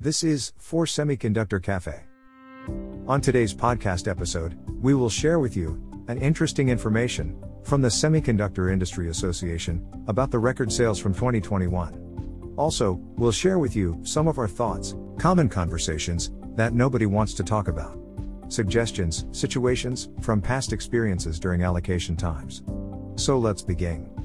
[0.00, 2.04] This is For Semiconductor Cafe.
[3.08, 8.72] On today's podcast episode, we will share with you an interesting information from the Semiconductor
[8.72, 12.54] Industry Association about the record sales from 2021.
[12.56, 17.42] Also, we'll share with you some of our thoughts, common conversations that nobody wants to
[17.42, 17.98] talk about,
[18.46, 22.62] suggestions, situations from past experiences during allocation times.
[23.16, 24.17] So let's begin.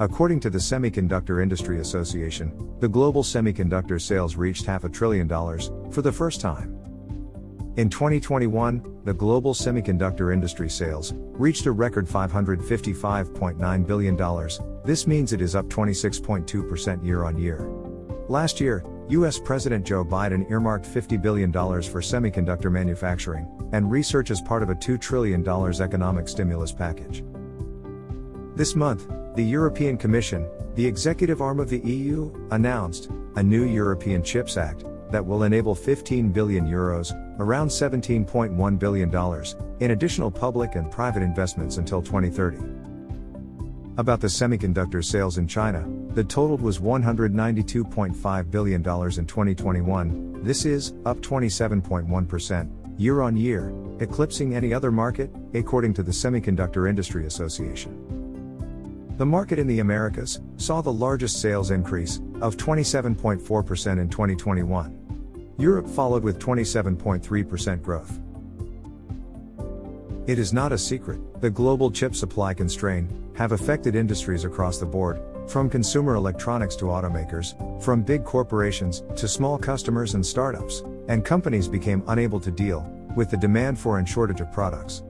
[0.00, 5.70] According to the Semiconductor Industry Association, the global semiconductor sales reached half a trillion dollars
[5.90, 6.74] for the first time.
[7.76, 14.16] In 2021, the global semiconductor industry sales reached a record $555.9 billion.
[14.86, 17.68] This means it is up 26.2% year on year.
[18.26, 24.40] Last year, US President Joe Biden earmarked $50 billion for semiconductor manufacturing and research as
[24.40, 27.22] part of a $2 trillion economic stimulus package.
[28.60, 34.22] This month, the European Commission, the executive arm of the EU, announced a new European
[34.22, 39.44] Chips Act that will enable 15 billion euros, around $17.1 billion,
[39.80, 42.58] in additional public and private investments until 2030.
[43.96, 50.42] About the semiconductor sales in China, the total was $192.5 billion in 2021.
[50.42, 56.86] This is up 27.1% year on year, eclipsing any other market, according to the Semiconductor
[56.86, 58.19] Industry Association.
[59.20, 65.54] The market in the Americas saw the largest sales increase of 27.4% in 2021.
[65.58, 68.18] Europe followed with 27.3% growth.
[70.26, 74.86] It is not a secret, the global chip supply constraint have affected industries across the
[74.86, 81.26] board, from consumer electronics to automakers, from big corporations to small customers and startups, and
[81.26, 85.02] companies became unable to deal with the demand for and shortage of products.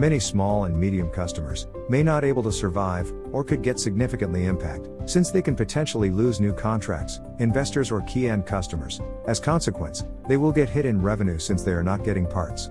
[0.00, 4.88] Many small and medium customers may not able to survive or could get significantly impact
[5.04, 9.02] since they can potentially lose new contracts, investors or key end customers.
[9.26, 12.70] As consequence, they will get hit in revenue since they are not getting parts.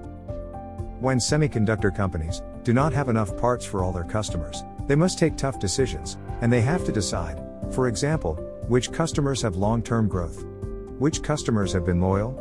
[1.02, 5.37] When semiconductor companies do not have enough parts for all their customers, they must take
[5.37, 8.37] tough decisions and they have to decide, for example,
[8.67, 10.45] which customers have long-term growth,
[10.98, 12.31] which customers have been loyal,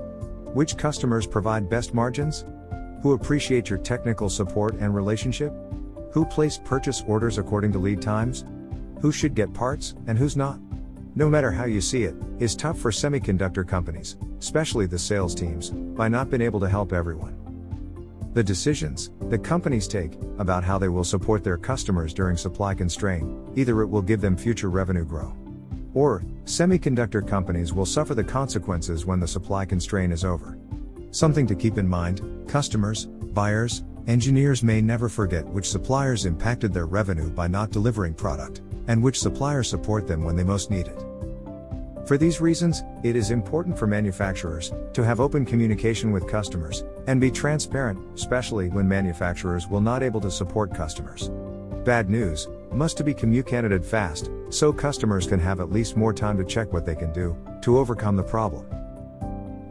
[0.55, 2.47] which customers provide best margins,
[3.03, 5.53] who appreciate your technical support and relationship?
[6.13, 8.45] Who place purchase orders according to lead times?
[9.01, 10.59] Who should get parts and who's not?
[11.15, 15.71] No matter how you see it, is tough for semiconductor companies, especially the sales teams,
[15.71, 17.37] by not being able to help everyone.
[18.35, 23.29] The decisions the companies take about how they will support their customers during supply constraint,
[23.57, 25.37] either it will give them future revenue grow.
[25.93, 30.57] Or, semiconductor companies will suffer the consequences when the supply constraint is over.
[31.11, 36.87] Something to keep in mind customers, buyers, engineers may never forget which suppliers impacted their
[36.87, 41.05] revenue by not delivering product, and which suppliers support them when they most need it.
[42.07, 47.21] For these reasons, it is important for manufacturers to have open communication with customers and
[47.21, 51.31] be transparent, especially when manufacturers will not able to support customers.
[51.85, 56.37] Bad news must to be communicated fast so customers can have at least more time
[56.37, 58.67] to check what they can do to overcome the problem.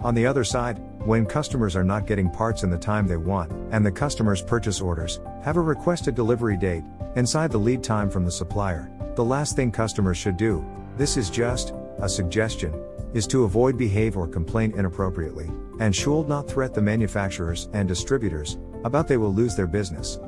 [0.02, 3.50] On the other side, when customers are not getting parts in the time they want,
[3.72, 6.84] and the customer's purchase orders have a requested delivery date
[7.16, 10.66] inside the lead time from the supplier, the last thing customers should do,
[10.98, 12.74] this is just a suggestion,
[13.14, 18.58] is to avoid behave or complain inappropriately, and should not threat the manufacturers and distributors
[18.84, 20.20] about they will lose their business.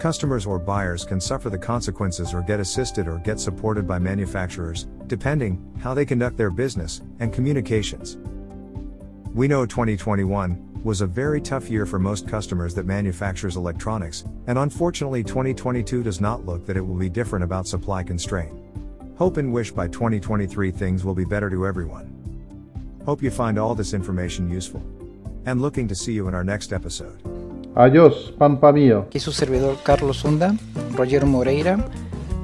[0.00, 4.88] Customers or buyers can suffer the consequences or get assisted or get supported by manufacturers,
[5.06, 8.18] depending how they conduct their business and communications.
[9.34, 14.56] We know 2021 was a very tough year for most customers that manufactures electronics, and
[14.56, 18.56] unfortunately 2022 does not look that it will be different about supply constraint.
[19.18, 22.14] Hope and wish by 2023 things will be better to everyone.
[23.06, 24.80] Hope you find all this information useful.
[25.46, 27.20] And looking to see you in our next episode.
[27.74, 29.06] Adiós, pampa mío.
[29.08, 30.56] Aquí su servidor Carlos Hunda,
[30.92, 31.76] Roger Moreira,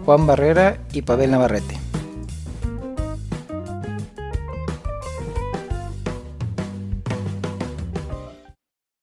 [0.04, 1.89] Juan Barrera y Pavel Navarrete.